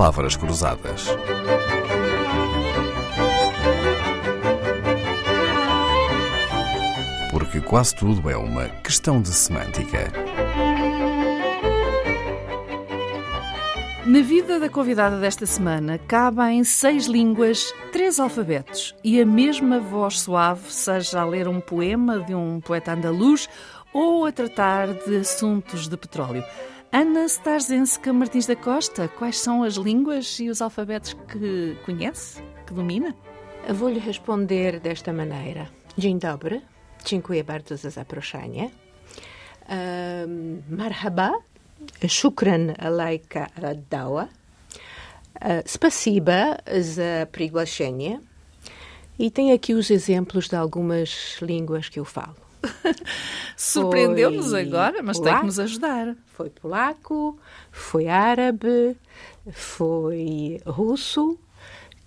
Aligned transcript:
palavras 0.00 0.34
cruzadas. 0.34 1.08
Porque 7.30 7.60
quase 7.60 7.94
tudo 7.94 8.30
é 8.30 8.34
uma 8.34 8.66
questão 8.82 9.20
de 9.20 9.28
semântica. 9.28 10.10
Na 14.06 14.22
vida 14.22 14.58
da 14.58 14.70
convidada 14.70 15.20
desta 15.20 15.44
semana 15.44 15.98
cabem 15.98 16.64
seis 16.64 17.04
línguas, 17.04 17.70
três 17.92 18.18
alfabetos 18.18 18.96
e 19.04 19.20
a 19.20 19.26
mesma 19.26 19.80
voz 19.80 20.20
suave, 20.20 20.72
seja 20.72 21.20
a 21.20 21.26
ler 21.26 21.46
um 21.46 21.60
poema 21.60 22.20
de 22.20 22.34
um 22.34 22.58
poeta 22.58 22.94
andaluz 22.94 23.50
ou 23.92 24.24
a 24.24 24.32
tratar 24.32 24.94
de 24.94 25.18
assuntos 25.18 25.88
de 25.88 25.96
petróleo. 25.98 26.42
Ana 26.92 27.28
Starzenska 27.28 28.12
Martins 28.12 28.46
da 28.46 28.56
Costa, 28.56 29.06
quais 29.06 29.38
são 29.38 29.62
as 29.62 29.74
línguas 29.74 30.40
e 30.40 30.50
os 30.50 30.60
alfabetos 30.60 31.14
que 31.28 31.76
conhece, 31.86 32.42
que 32.66 32.74
domina? 32.74 33.14
Vou 33.72 33.88
lhe 33.88 34.00
responder 34.00 34.80
desta 34.80 35.12
maneira. 35.12 35.68
Dzień 35.98 36.18
dobry, 36.18 36.60
dziękuję 37.04 37.44
bardzo 37.44 37.76
za 37.76 37.90
zaproszenie. 37.90 38.70
Ehm, 39.68 40.62
marhaba, 40.70 41.32
shukran 42.08 42.74
alajka 42.78 43.46
dała. 43.90 44.28
Eh, 45.40 45.62
spasiba 45.66 46.56
za 46.80 47.26
priglašenie. 47.32 48.20
E 49.18 49.30
tem 49.30 49.52
aqui 49.52 49.74
os 49.74 49.90
exemplos 49.90 50.48
de 50.48 50.56
algumas 50.56 51.38
línguas 51.42 51.88
que 51.88 52.00
eu 52.00 52.04
falo. 52.04 52.49
Surpreendeu-nos 53.56 54.52
agora, 54.54 55.02
mas 55.02 55.18
polaco, 55.18 55.34
tem 55.34 55.40
que 55.40 55.46
nos 55.46 55.58
ajudar. 55.58 56.16
Foi 56.26 56.50
polaco, 56.50 57.38
foi 57.70 58.08
árabe, 58.08 58.96
foi 59.52 60.60
russo, 60.66 61.38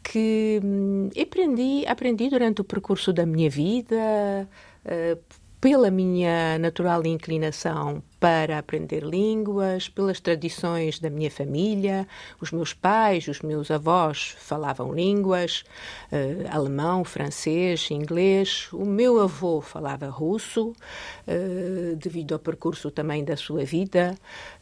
que 0.04 0.60
hum, 0.64 1.10
aprendi, 1.20 1.86
aprendi 1.88 2.30
durante 2.30 2.62
o 2.62 2.64
percurso 2.64 3.14
da 3.14 3.26
minha 3.26 3.50
vida, 3.50 4.48
uh, 4.86 5.20
pela 5.62 5.90
minha 5.90 6.60
natural 6.60 7.06
inclinação 7.06 8.04
para 8.24 8.58
aprender 8.58 9.04
línguas, 9.04 9.90
pelas 9.90 10.22
tradições 10.22 10.98
da 10.98 11.10
minha 11.10 11.30
família. 11.30 12.08
Os 12.40 12.54
meus 12.54 12.74
pais, 12.74 13.28
os 13.28 13.42
meus 13.42 13.70
avós 13.70 14.38
falavam 14.40 14.94
línguas, 14.94 15.66
uh, 16.10 16.48
alemão, 16.50 17.04
francês, 17.04 17.92
inglês. 17.92 18.70
O 18.72 18.86
meu 18.86 19.20
avô 19.20 19.60
falava 19.60 20.08
russo, 20.08 20.70
uh, 20.70 21.96
devido 21.98 22.32
ao 22.32 22.40
percurso 22.40 22.90
também 22.90 23.26
da 23.26 23.36
sua 23.36 23.66
vida 23.66 24.16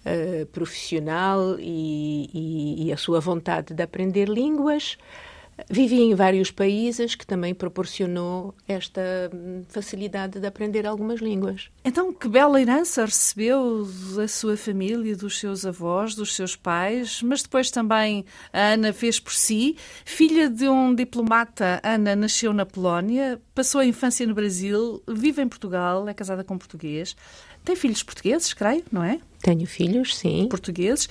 uh, 0.08 0.44
profissional 0.48 1.60
e, 1.60 2.32
e, 2.34 2.88
e 2.88 2.92
a 2.92 2.98
sua 2.98 3.20
vontade 3.20 3.76
de 3.76 3.84
aprender 3.84 4.28
línguas. 4.28 4.98
Vivi 5.70 6.02
em 6.02 6.16
vários 6.16 6.52
países 6.52 7.16
que 7.16 7.26
também 7.26 7.54
proporcionou 7.54 8.54
esta 8.68 9.02
hum, 9.34 9.64
facilidade 9.68 10.40
de 10.40 10.48
aprender 10.48 10.86
algumas 10.86 11.20
línguas. 11.20 11.70
Então, 11.84 12.14
que 12.14 12.28
bela 12.28 12.62
herança 12.62 13.06
recebeu 13.06 13.88
da 14.16 14.28
sua 14.28 14.58
família, 14.58 15.16
dos 15.16 15.40
seus 15.40 15.66
avós, 15.66 16.16
dos 16.16 16.36
seus 16.36 16.56
pais, 16.56 17.22
mas 17.22 17.42
depois 17.44 17.72
também 17.72 18.26
a 18.52 18.74
Ana 18.74 18.94
fez 18.94 19.20
por 19.20 19.34
si. 19.34 19.76
Filha 20.06 20.50
de 20.50 20.68
um 20.68 20.94
diplomata, 20.94 21.80
Ana 21.84 22.16
nasceu 22.16 22.54
na 22.54 22.66
Polónia, 22.66 23.42
passou 23.54 23.82
a 23.82 23.86
infância 23.86 24.26
no 24.26 24.34
Brasil, 24.34 25.02
vive 25.08 25.42
em 25.42 25.48
Portugal, 25.48 26.08
é 26.08 26.14
casada 26.14 26.44
com 26.44 26.58
português. 26.58 27.16
Tem 27.64 27.76
filhos 27.76 28.04
portugueses, 28.04 28.54
creio, 28.54 28.84
não 28.92 29.04
é? 29.04 29.20
Tenho 29.42 29.66
filhos, 29.66 30.16
sim. 30.18 30.48
Portugueses. 30.50 31.10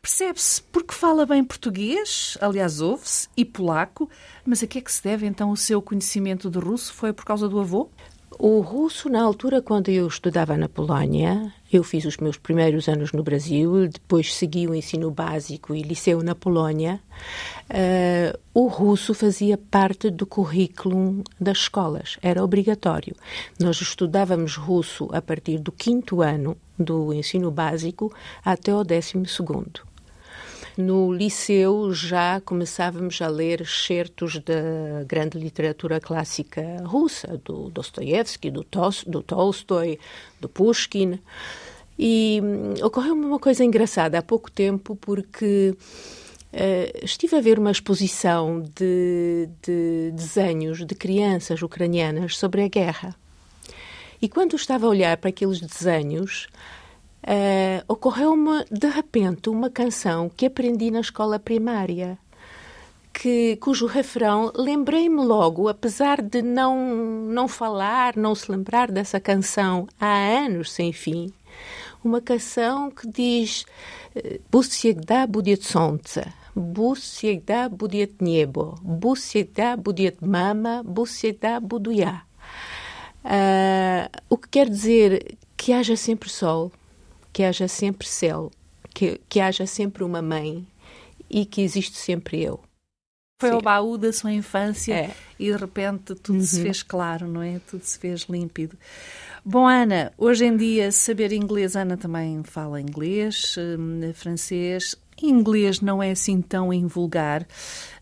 Percebe-se 0.00 0.62
porque 0.64 0.94
fala 0.94 1.24
bem 1.26 1.42
português, 1.42 2.36
aliás, 2.40 2.80
ouve-se, 2.80 3.28
e 3.36 3.44
polaco, 3.44 4.08
mas 4.44 4.62
a 4.62 4.66
que 4.66 4.78
é 4.78 4.80
que 4.80 4.92
se 4.92 5.02
deve 5.02 5.26
então 5.26 5.50
o 5.50 5.56
seu 5.56 5.80
conhecimento 5.80 6.50
de 6.50 6.58
russo? 6.58 6.92
Foi 6.92 7.12
por 7.12 7.24
causa 7.24 7.48
do 7.48 7.58
avô? 7.58 7.90
O 8.38 8.60
russo, 8.60 9.08
na 9.08 9.22
altura, 9.22 9.60
quando 9.60 9.88
eu 9.88 10.06
estudava 10.06 10.56
na 10.56 10.68
Polónia, 10.68 11.52
eu 11.70 11.82
fiz 11.82 12.04
os 12.04 12.16
meus 12.16 12.38
primeiros 12.38 12.88
anos 12.88 13.12
no 13.12 13.22
Brasil, 13.22 13.88
depois 13.88 14.34
segui 14.34 14.68
o 14.68 14.74
ensino 14.74 15.10
básico 15.10 15.74
e 15.74 15.82
liceu 15.82 16.22
na 16.22 16.34
Polónia. 16.34 17.00
Uh, 17.68 18.38
o 18.54 18.68
russo 18.68 19.14
fazia 19.14 19.58
parte 19.58 20.10
do 20.10 20.26
currículo 20.26 21.22
das 21.40 21.58
escolas, 21.58 22.18
era 22.22 22.42
obrigatório. 22.42 23.16
Nós 23.58 23.80
estudávamos 23.80 24.56
russo 24.56 25.08
a 25.12 25.20
partir 25.20 25.58
do 25.58 25.72
quinto 25.72 26.22
ano 26.22 26.56
do 26.78 27.12
ensino 27.12 27.50
básico 27.50 28.12
até 28.44 28.74
o 28.74 28.84
décimo 28.84 29.26
segundo. 29.26 29.89
No 30.76 31.12
liceu 31.12 31.92
já 31.92 32.40
começávamos 32.40 33.20
a 33.20 33.28
ler 33.28 33.60
excertos 33.60 34.38
da 34.38 35.04
grande 35.06 35.38
literatura 35.38 36.00
clássica 36.00 36.62
russa, 36.84 37.40
do 37.44 37.70
Dostoiévski, 37.70 38.50
do, 38.50 38.64
do 39.06 39.22
Tolstói, 39.22 39.98
do 40.40 40.48
Pushkin. 40.48 41.18
E 41.98 42.40
hum, 42.42 42.74
ocorreu-me 42.82 43.24
uma 43.26 43.38
coisa 43.38 43.64
engraçada 43.64 44.18
há 44.18 44.22
pouco 44.22 44.50
tempo, 44.50 44.96
porque 44.96 45.74
uh, 46.52 47.04
estive 47.04 47.36
a 47.36 47.40
ver 47.40 47.58
uma 47.58 47.70
exposição 47.70 48.62
de, 48.74 49.48
de 49.62 50.10
desenhos 50.12 50.86
de 50.86 50.94
crianças 50.94 51.60
ucranianas 51.60 52.38
sobre 52.38 52.62
a 52.62 52.68
guerra. 52.68 53.14
E 54.22 54.28
quando 54.28 54.54
estava 54.54 54.86
a 54.86 54.90
olhar 54.90 55.16
para 55.16 55.30
aqueles 55.30 55.60
desenhos, 55.60 56.48
uh, 57.23 57.83
ocorreu-me 57.87 58.65
de 58.71 58.87
repente 58.87 59.49
uma 59.49 59.69
canção 59.69 60.29
que 60.29 60.45
aprendi 60.45 60.91
na 60.91 60.99
escola 60.99 61.39
primária. 61.39 62.17
Que, 63.13 63.55
cujo 63.57 63.85
refrão 63.85 64.51
lembrei-me 64.53 65.23
logo, 65.23 65.69
apesar 65.69 66.21
de 66.21 66.41
não, 66.41 66.75
não 67.29 67.47
falar, 67.47 68.17
não 68.17 68.35
se 68.35 68.51
lembrar 68.51 68.91
dessa 68.91 69.21
canção 69.21 69.87
há 69.97 70.43
anos 70.45 70.73
sem 70.73 70.91
fim, 70.91 71.31
uma 72.03 72.19
canção 72.19 72.91
que 72.91 73.07
diz 73.07 73.65
Bus 74.51 74.69
всегда 74.69 75.27
будет 75.27 75.63
солнце, 75.63 76.33
Bus 76.55 76.99
всегда 76.99 77.67
будет 77.67 78.21
небо, 78.21 78.77
Bus 78.81 79.21
всегда 79.21 79.75
будет 79.75 80.21
мама, 80.21 80.83
Bus 80.85 81.11
всегда 81.11 81.59
буду 81.59 81.91
я. 81.91 82.23
Uh, 83.25 84.07
o 84.29 84.37
que 84.37 84.47
quer 84.47 84.69
dizer 84.69 85.35
que 85.57 85.73
haja 85.73 85.97
sempre 85.97 86.29
sol, 86.29 86.71
que 87.32 87.42
haja 87.42 87.68
sempre 87.68 88.06
céu, 88.06 88.50
que, 88.94 89.20
que 89.28 89.40
haja 89.40 89.66
sempre 89.66 90.04
uma 90.04 90.22
mãe 90.22 90.66
e 91.28 91.44
que 91.44 91.62
existe 91.62 91.96
sempre 91.96 92.42
eu. 92.42 92.60
Foi 93.40 93.48
Sim. 93.48 93.54
ao 93.54 93.62
baú 93.62 93.96
da 93.96 94.12
sua 94.12 94.32
infância 94.32 94.92
é. 94.92 95.14
e 95.38 95.50
de 95.50 95.56
repente 95.56 96.14
tudo 96.14 96.38
uhum. 96.38 96.44
se 96.44 96.62
fez 96.62 96.82
claro, 96.82 97.26
não 97.26 97.42
é? 97.42 97.58
Tudo 97.70 97.82
se 97.82 97.98
fez 97.98 98.22
límpido. 98.28 98.76
Bom, 99.42 99.66
Ana, 99.66 100.12
hoje 100.18 100.44
em 100.44 100.54
dia 100.54 100.92
saber 100.92 101.32
inglês, 101.32 101.74
Ana 101.74 101.96
também 101.96 102.42
fala 102.44 102.80
inglês, 102.80 103.56
hum, 103.58 104.12
francês. 104.12 104.94
Inglês 105.22 105.80
não 105.80 106.02
é 106.02 106.10
assim 106.10 106.42
tão 106.42 106.70
invulgar. 106.70 107.46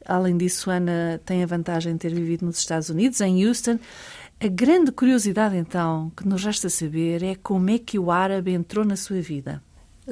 Além 0.04 0.36
disso, 0.36 0.70
Ana 0.70 1.20
tem 1.24 1.42
a 1.44 1.46
vantagem 1.46 1.92
de 1.92 2.00
ter 2.00 2.12
vivido 2.12 2.44
nos 2.44 2.58
Estados 2.58 2.88
Unidos, 2.88 3.20
em 3.20 3.46
Houston. 3.46 3.78
A 4.40 4.46
grande 4.46 4.92
curiosidade, 4.92 5.56
então, 5.56 6.12
que 6.16 6.24
nos 6.24 6.44
resta 6.44 6.68
saber 6.68 7.24
é 7.24 7.34
como 7.34 7.70
é 7.70 7.78
que 7.78 7.98
o 7.98 8.08
árabe 8.08 8.52
entrou 8.52 8.84
na 8.84 8.94
sua 8.94 9.20
vida. 9.20 9.60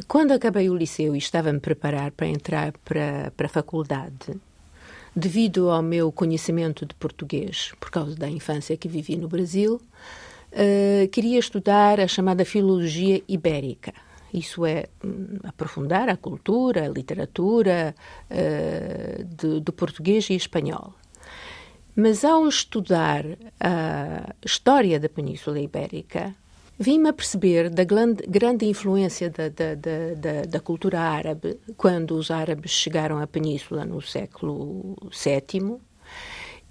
Quando 0.08 0.32
acabei 0.32 0.68
o 0.68 0.74
liceu 0.74 1.14
e 1.14 1.18
estava 1.18 1.48
a 1.48 1.60
preparar 1.60 2.10
para 2.10 2.26
entrar 2.26 2.72
para, 2.84 3.32
para 3.36 3.46
a 3.46 3.48
faculdade, 3.48 4.34
devido 5.14 5.70
ao 5.70 5.80
meu 5.80 6.10
conhecimento 6.10 6.84
de 6.84 6.92
português, 6.96 7.72
por 7.78 7.88
causa 7.88 8.16
da 8.16 8.28
infância 8.28 8.76
que 8.76 8.88
vivi 8.88 9.16
no 9.16 9.28
Brasil, 9.28 9.80
uh, 10.50 11.08
queria 11.12 11.38
estudar 11.38 12.00
a 12.00 12.08
chamada 12.08 12.44
filologia 12.44 13.22
ibérica. 13.28 13.94
Isso 14.34 14.66
é 14.66 14.86
um, 15.04 15.38
aprofundar 15.44 16.08
a 16.08 16.16
cultura, 16.16 16.84
a 16.84 16.88
literatura 16.88 17.94
uh, 18.28 19.60
do 19.60 19.72
português 19.72 20.28
e 20.30 20.34
espanhol. 20.34 20.94
Mas 21.96 22.24
ao 22.24 22.46
estudar 22.46 23.24
a 23.58 24.34
história 24.44 25.00
da 25.00 25.08
Península 25.08 25.58
Ibérica, 25.58 26.34
vim-me 26.78 27.08
a 27.08 27.12
perceber 27.12 27.70
da 27.70 27.84
grande, 27.84 28.22
grande 28.28 28.66
influência 28.66 29.30
da, 29.30 29.48
da, 29.48 29.74
da, 29.74 30.42
da, 30.42 30.60
cultura 30.60 31.00
árabe 31.00 31.58
quando 31.74 32.14
os 32.16 32.30
árabes 32.30 32.72
chegaram 32.72 33.18
à 33.18 33.26
Península 33.26 33.86
no 33.86 34.02
século 34.02 34.94
VII 35.10 35.78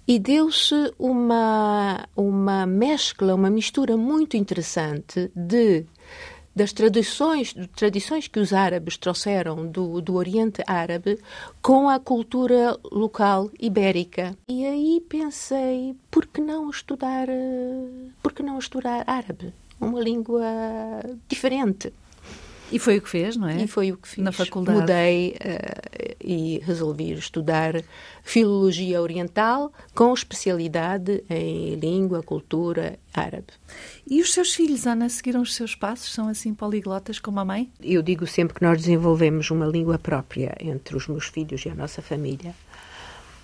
e 0.07 0.19
deu-se 0.19 0.93
uma, 0.99 2.07
uma 2.15 2.67
mescla, 2.67 3.33
uma 3.33 3.49
mistura 3.49 3.97
muito 3.97 4.37
interessante 4.37 5.31
de 5.35 5.85
das 6.55 6.71
tradições, 6.71 7.53
tradições 7.75 8.27
que 8.27 8.39
os 8.39 8.53
árabes 8.53 8.97
trouxeram 8.97 9.67
do, 9.67 10.01
do 10.01 10.15
Oriente 10.15 10.63
Árabe 10.65 11.19
com 11.61 11.89
a 11.89 11.99
cultura 11.99 12.77
local 12.91 13.51
ibérica. 13.59 14.37
E 14.47 14.65
aí 14.65 15.03
pensei, 15.09 15.95
por 16.09 16.25
que 16.25 16.39
não 16.39 16.69
estudar, 16.69 17.27
por 18.23 18.31
que 18.31 18.41
não 18.41 18.57
estudar 18.57 19.03
árabe? 19.05 19.53
uma 19.79 19.99
língua 19.99 20.43
diferente. 21.27 21.93
E 22.71 22.79
foi 22.79 22.97
o 22.97 23.01
que 23.01 23.09
fez, 23.09 23.37
não 23.37 23.47
é? 23.47 23.63
E 23.63 23.67
foi 23.67 23.91
o 23.91 23.97
que 23.97 24.07
fiz. 24.07 24.23
Na 24.23 24.31
faculdade. 24.31 24.79
Mudei. 24.79 25.37
E 26.27 26.59
resolvi 26.63 27.13
estudar 27.13 27.83
filologia 28.23 28.99
oriental 28.99 29.71
com 29.93 30.11
especialidade 30.11 31.23
em 31.29 31.75
língua, 31.75 32.23
cultura 32.23 32.97
árabe. 33.13 33.53
E 34.09 34.21
os 34.21 34.33
seus 34.33 34.55
filhos, 34.55 34.87
Ana, 34.87 35.07
seguiram 35.07 35.41
os 35.41 35.53
seus 35.53 35.75
passos? 35.75 36.11
São 36.11 36.27
assim 36.27 36.53
poliglotas 36.53 37.19
como 37.19 37.39
a 37.39 37.45
mãe? 37.45 37.71
Eu 37.79 38.01
digo 38.01 38.25
sempre 38.25 38.55
que 38.55 38.63
nós 38.63 38.79
desenvolvemos 38.79 39.51
uma 39.51 39.67
língua 39.67 39.99
própria 39.99 40.55
entre 40.59 40.97
os 40.97 41.07
meus 41.07 41.27
filhos 41.27 41.63
e 41.63 41.69
a 41.69 41.75
nossa 41.75 42.01
família. 42.01 42.55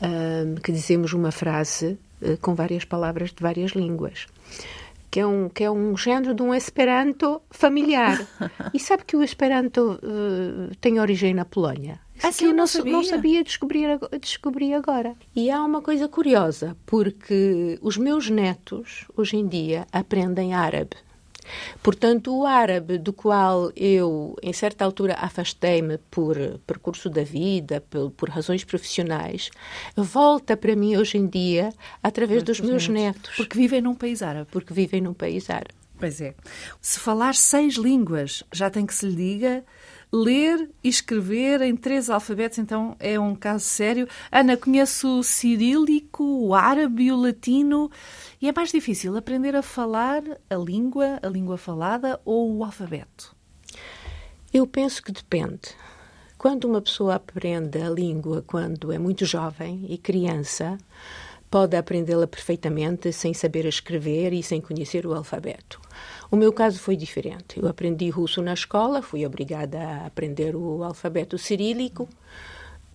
Um, 0.02 0.56
que 0.56 0.72
dizemos 0.72 1.14
uma 1.14 1.32
frase 1.32 1.96
uh, 2.24 2.36
com 2.42 2.56
várias 2.56 2.84
palavras 2.84 3.30
de 3.30 3.40
várias 3.40 3.74
línguas 3.74 4.26
que 5.12 5.20
é 5.20 5.28
um, 5.28 5.50
que 5.50 5.64
é 5.64 5.70
um 5.70 5.96
género 5.98 6.34
de 6.34 6.42
um 6.42 6.56
Esperanto 6.56 7.42
familiar. 7.52 8.26
e 8.74 8.80
sabe 8.80 9.04
que 9.06 9.18
o 9.18 9.22
Esperanto 9.22 10.00
uh, 10.02 10.74
tem 10.80 11.00
origem 11.00 11.34
na 11.34 11.44
Polónia. 11.44 12.00
Ah, 12.24 12.32
sim, 12.32 12.46
eu 12.46 12.54
não 12.54 12.68
sabia. 12.68 12.94
Não 12.94 13.04
sabia 13.04 13.44
descobrir, 13.44 14.00
descobrir 14.22 14.74
agora. 14.74 15.16
E 15.36 15.50
há 15.50 15.62
uma 15.64 15.82
coisa 15.82 16.08
curiosa, 16.08 16.78
porque 16.86 17.78
os 17.82 17.98
meus 17.98 18.30
netos, 18.30 19.06
hoje 19.18 19.38
em 19.38 19.48
dia, 19.48 19.86
aprendem 19.92 20.54
árabe. 20.54 20.96
Portanto, 21.82 22.36
o 22.36 22.46
árabe, 22.46 22.98
do 22.98 23.12
qual 23.12 23.72
eu, 23.76 24.36
em 24.42 24.54
certa 24.54 24.86
altura, 24.86 25.16
afastei-me 25.16 25.98
por 26.10 26.38
percurso 26.66 27.10
da 27.10 27.24
vida, 27.24 27.82
por, 27.90 28.12
por, 28.12 28.30
razões 28.30 28.64
profissionais, 28.64 29.50
volta 29.96 30.56
para 30.56 30.76
mim 30.76 30.96
hoje 30.98 31.18
em 31.18 31.28
dia 31.28 31.74
através 32.02 32.44
dos 32.44 32.60
meus 32.60 32.88
netos. 32.88 33.36
Porque 33.36 33.58
vivem 33.58 33.82
num 33.82 33.96
país 33.96 34.22
árabe. 34.22 34.48
Porque 34.52 34.74
vivem 34.74 35.02
num 35.02 35.14
país 35.14 35.50
árabe. 35.50 35.74
Pois 35.98 36.20
é. 36.20 36.34
Se 36.82 37.00
falar 37.00 37.36
seis 37.36 37.76
línguas, 37.76 38.44
já 38.52 38.70
tem 38.72 38.86
que 38.88 38.94
se 38.94 39.06
lhe 39.06 39.16
diga 39.16 39.64
ler 40.12 40.70
e 40.84 40.90
escrever 40.90 41.62
em 41.62 41.76
três 41.76 42.10
alfabetos, 42.10 42.58
então 42.58 42.96
é 43.00 43.20
um 43.20 43.34
caso 43.34 43.64
sério. 43.64 44.08
Ana, 44.32 44.58
conheço 44.58 45.20
o 45.20 45.24
cirílico, 45.24 46.24
o 46.24 46.54
árabe 46.54 47.12
o 47.12 47.16
latino. 47.16 47.90
E 48.42 48.50
é 48.50 48.54
mais 48.54 48.72
difícil 48.72 49.16
aprender 49.16 49.56
a 49.56 49.62
falar 49.62 50.22
a 50.50 50.56
língua, 50.56 51.20
a 51.22 51.28
língua 51.28 51.58
falada 51.58 52.20
ou 52.26 52.58
o 52.58 52.64
alfabeto? 52.64 53.36
Eu 54.54 54.68
penso 54.68 55.02
que 55.02 55.12
depende. 55.12 55.76
Quando 56.38 56.66
uma 56.66 56.82
pessoa 56.82 57.16
aprende 57.16 57.80
a 57.82 57.90
língua 57.90 58.44
quando 58.46 58.92
é 58.92 58.98
muito 58.98 59.26
jovem 59.26 59.86
e 59.88 59.98
criança, 59.98 60.78
pode 61.52 61.76
aprendê-la 61.76 62.26
perfeitamente 62.26 63.12
sem 63.12 63.34
saber 63.34 63.66
escrever 63.66 64.32
e 64.32 64.42
sem 64.42 64.62
conhecer 64.62 65.06
o 65.06 65.14
alfabeto. 65.14 65.82
O 66.32 66.38
meu 66.38 66.54
caso 66.54 66.80
foi 66.80 66.96
diferente. 66.96 67.60
Eu 67.60 67.68
aprendi 67.68 68.10
russo 68.10 68.42
na 68.42 68.54
escola, 68.54 69.02
fui 69.02 69.26
obrigada 69.26 69.78
a 69.78 70.06
aprender 70.06 70.56
o 70.56 70.82
alfabeto 70.82 71.38
cirílico, 71.38 72.08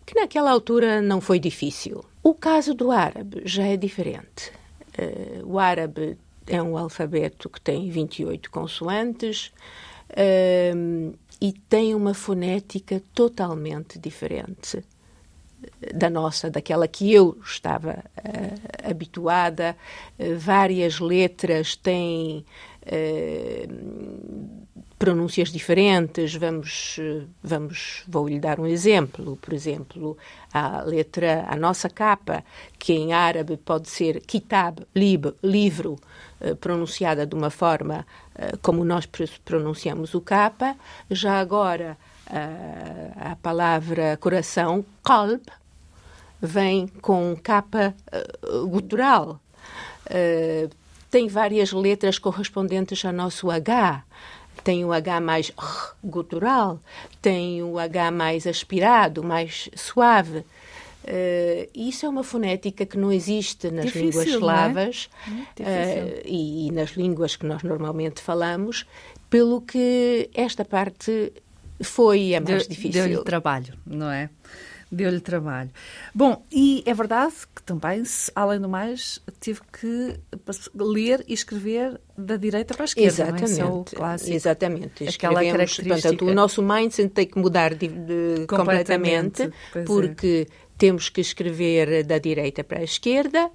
que 0.07 0.15
naquela 0.15 0.51
altura 0.51 1.03
não 1.03 1.21
foi 1.21 1.39
difícil. 1.39 2.03
O 2.23 2.33
caso 2.33 2.73
do 2.73 2.91
árabe 2.91 3.43
já 3.45 3.67
é 3.67 3.77
diferente. 3.77 4.51
Uh, 4.99 5.47
o 5.47 5.59
árabe 5.59 6.17
é 6.47 6.63
um 6.63 6.79
alfabeto 6.79 7.51
que 7.51 7.61
tem 7.61 7.91
28 7.91 8.51
consoantes 8.51 9.53
uh, 10.13 11.15
e 11.39 11.53
tem 11.69 11.95
uma 11.95 12.15
fonética 12.15 13.03
totalmente 13.13 13.99
diferente 13.99 14.83
da 15.95 16.09
nossa, 16.09 16.51
daquela 16.51 16.89
que 16.89 17.13
eu 17.13 17.39
estava 17.45 18.05
uh, 18.19 18.91
habituada. 18.91 19.77
várias 20.39 20.99
letras 21.01 21.77
têm 21.77 22.45
pronúncias 24.99 25.51
diferentes. 25.51 26.35
Vamos, 26.35 26.99
vamos, 27.43 28.03
vou-lhe 28.09 28.39
dar 28.39 28.59
um 28.59 28.67
exemplo. 28.67 29.37
Por 29.37 29.53
exemplo, 29.53 30.17
a 30.53 30.83
letra, 30.83 31.45
a 31.49 31.57
nossa 31.57 31.89
capa, 31.89 32.45
que 32.79 32.93
em 32.93 33.13
árabe 33.13 33.57
pode 33.57 33.89
ser 33.89 34.21
kitab, 34.21 34.81
lib, 34.95 35.35
livro, 35.43 35.99
eh, 36.41 36.55
pronunciada 36.55 37.27
de 37.27 37.35
uma 37.35 37.51
forma 37.51 38.07
eh, 38.35 38.53
como 38.63 38.85
nós 38.85 39.07
pronunciamos 39.45 40.15
o 40.15 40.21
capa. 40.21 40.77
Já 41.11 41.41
agora, 41.41 41.97
eh, 42.01 42.16
a 42.29 43.37
palavra 43.37 44.17
coração, 44.17 44.85
qalb, 45.03 45.41
vem 46.41 46.89
com 47.01 47.37
capa 47.43 47.95
gutural. 48.69 49.41
tem 51.11 51.29
várias 51.29 51.73
letras 51.73 52.19
correspondentes 52.19 53.05
ao 53.05 53.13
nosso 53.13 53.51
H 53.51 54.05
tem 54.67 54.85
o 54.85 54.93
H 54.93 55.21
mais 55.21 55.53
gutural, 56.03 56.81
tem 57.23 57.63
o 57.63 57.79
H 57.79 58.11
mais 58.11 58.49
aspirado, 58.49 59.23
mais 59.23 59.71
suave. 59.77 60.39
Uh, 60.39 61.71
isso 61.73 62.05
é 62.05 62.09
uma 62.09 62.25
fonética 62.25 62.85
que 62.85 62.99
não 62.99 63.13
existe 63.13 63.71
nas 63.71 63.87
difícil, 63.87 64.07
línguas 64.07 64.27
é? 64.27 64.31
eslavas 64.31 65.09
uh, 65.61 66.23
e, 66.25 66.67
e, 66.67 66.73
nas 66.73 66.91
línguas 66.91 67.37
que 67.37 67.47
nós 67.47 67.63
normalmente 67.63 68.21
falamos, 68.21 68.85
pelo 69.31 69.61
que 69.61 70.29
esta 70.35 70.65
parte 70.65 71.33
foi 71.81 72.35
a 72.35 72.41
mais 72.41 72.67
deu, 72.67 72.69
difícil. 72.69 73.03
Deu-lhe 73.03 73.25
trabalho, 73.25 73.75
não 73.87 74.11
é? 74.11 74.31
Deu-lhe 74.91 75.21
trabalho. 75.21 75.71
Bom, 76.15 76.45
e 76.51 76.85
é 76.87 76.95
verdade 76.95 77.35
que 77.55 77.61
também, 77.63 78.05
além 78.37 78.61
do 78.61 78.69
mais, 78.69 79.21
tive 79.41 79.61
que 79.73 80.15
ler 80.75 81.25
e 81.27 81.35
escrever 81.35 82.01
da 82.17 82.37
direita 82.37 82.73
para 82.73 82.85
a 82.85 82.87
esquerda. 82.87 83.09
Exatamente. 83.09 83.59
Não 83.59 83.79
é? 83.79 83.83
Esse 83.83 83.95
é 83.95 83.99
clássico. 83.99 84.33
Exatamente. 84.33 85.09
Aquela 85.09 85.45
característica. 85.45 85.87
Portanto, 85.87 86.27
o 86.27 86.35
nosso 86.35 86.63
mindset 86.63 87.09
tem 87.09 87.27
que 87.27 87.37
mudar 87.37 87.75
de, 87.75 87.89
de, 87.89 88.47
completamente, 88.47 89.43
completamente 89.43 89.43
é. 89.75 89.83
porque 89.83 90.47
é. 90.49 90.55
temos 90.79 91.09
que 91.09 91.21
escrever 91.21 92.05
da 92.05 92.19
direita 92.19 92.63
para 92.63 92.79
a 92.79 92.85
esquerda 92.85 93.51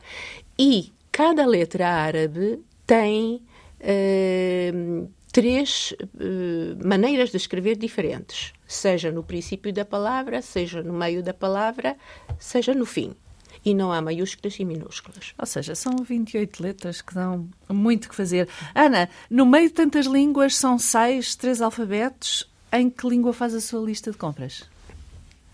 e 0.59 0.91
cada 1.11 1.45
letra 1.45 1.87
árabe 1.87 2.59
tem. 2.85 3.41
Uh, 3.79 5.09
três 5.31 5.93
uh, 6.01 6.87
maneiras 6.87 7.29
de 7.29 7.37
escrever 7.37 7.77
diferentes, 7.77 8.53
seja 8.67 9.11
no 9.11 9.23
princípio 9.23 9.71
da 9.73 9.85
palavra, 9.85 10.41
seja 10.41 10.83
no 10.83 10.93
meio 10.93 11.23
da 11.23 11.33
palavra, 11.33 11.95
seja 12.37 12.73
no 12.73 12.85
fim. 12.85 13.15
E 13.63 13.75
não 13.75 13.91
há 13.91 14.01
maiúsculas 14.01 14.59
e 14.59 14.65
minúsculas. 14.65 15.33
Ou 15.37 15.45
seja, 15.45 15.75
são 15.75 15.97
28 15.97 16.63
letras 16.63 17.01
que 17.01 17.13
dão 17.13 17.47
muito 17.69 18.09
que 18.09 18.15
fazer. 18.15 18.49
Ana, 18.73 19.07
no 19.29 19.45
meio 19.45 19.67
de 19.67 19.73
tantas 19.75 20.07
línguas, 20.07 20.55
são 20.55 20.79
seis, 20.79 21.35
três 21.35 21.61
alfabetos. 21.61 22.49
Em 22.73 22.89
que 22.89 23.07
língua 23.07 23.33
faz 23.33 23.53
a 23.53 23.61
sua 23.61 23.81
lista 23.85 24.11
de 24.11 24.17
compras? 24.17 24.63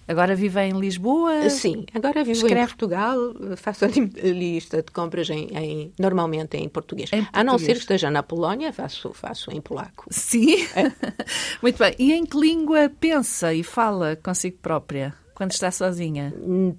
Agora 0.07 0.35
vive 0.35 0.61
em 0.61 0.71
Lisboa? 0.79 1.49
Sim, 1.49 1.85
agora 1.93 2.23
vivo 2.23 2.37
escreve... 2.37 2.61
em 2.61 2.65
Portugal, 2.65 3.17
faço 3.57 3.83
a 3.83 3.87
lista 3.89 4.77
de 4.77 4.91
compras 4.91 5.29
em, 5.29 5.49
em 5.57 5.93
normalmente 5.99 6.55
em 6.55 6.69
português. 6.69 7.11
em 7.11 7.23
português. 7.23 7.29
A 7.33 7.43
não 7.43 7.59
ser 7.59 7.73
que 7.73 7.79
esteja 7.79 8.09
na 8.09 8.23
Polónia, 8.23 8.71
faço, 8.71 9.11
faço 9.13 9.51
em 9.51 9.59
polaco. 9.59 10.05
Sim? 10.09 10.63
É. 10.75 10.91
Muito 11.61 11.77
bem. 11.77 11.93
E 11.99 12.13
em 12.13 12.25
que 12.25 12.37
língua 12.37 12.89
pensa 12.89 13.53
e 13.53 13.63
fala 13.63 14.15
consigo 14.15 14.57
própria 14.59 15.13
quando 15.35 15.51
está 15.51 15.69
sozinha? 15.71 16.33
Hum, 16.37 16.73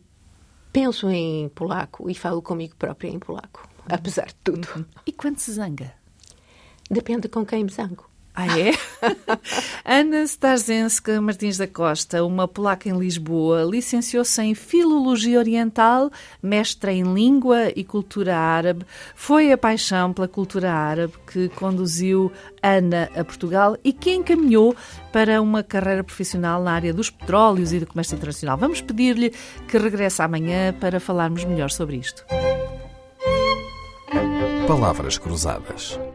penso 0.72 1.10
em 1.10 1.50
polaco 1.50 2.10
e 2.10 2.14
falo 2.14 2.40
comigo 2.40 2.76
própria 2.76 3.08
em 3.08 3.18
polaco, 3.18 3.68
apesar 3.88 4.26
de 4.28 4.36
tudo. 4.36 4.86
E 5.06 5.12
quando 5.12 5.38
se 5.38 5.52
zanga? 5.52 5.92
Depende 6.90 7.28
com 7.28 7.44
quem 7.44 7.62
me 7.62 7.70
zango. 7.70 8.07
Ah, 8.40 8.46
é? 8.56 8.70
Ana 9.84 10.22
Starzenska 10.22 11.20
Martins 11.20 11.58
da 11.58 11.66
Costa, 11.66 12.22
uma 12.22 12.46
polaca 12.46 12.88
em 12.88 12.96
Lisboa, 12.96 13.64
licenciou-se 13.64 14.40
em 14.40 14.54
Filologia 14.54 15.40
Oriental, 15.40 16.08
mestra 16.40 16.92
em 16.92 17.02
Língua 17.02 17.72
e 17.74 17.82
Cultura 17.82 18.36
Árabe. 18.36 18.86
Foi 19.16 19.50
a 19.50 19.58
paixão 19.58 20.12
pela 20.12 20.28
cultura 20.28 20.72
árabe 20.72 21.14
que 21.26 21.48
conduziu 21.48 22.30
Ana 22.62 23.10
a 23.16 23.24
Portugal 23.24 23.76
e 23.82 23.92
que 23.92 24.14
encaminhou 24.14 24.76
para 25.12 25.42
uma 25.42 25.64
carreira 25.64 26.04
profissional 26.04 26.62
na 26.62 26.70
área 26.70 26.94
dos 26.94 27.10
petróleos 27.10 27.72
e 27.72 27.80
do 27.80 27.86
comércio 27.86 28.14
internacional. 28.14 28.56
Vamos 28.56 28.80
pedir-lhe 28.80 29.34
que 29.66 29.78
regresse 29.78 30.22
amanhã 30.22 30.72
para 30.72 31.00
falarmos 31.00 31.44
melhor 31.44 31.72
sobre 31.72 31.96
isto. 31.96 32.24
Palavras 34.68 35.18
Cruzadas, 35.18 35.98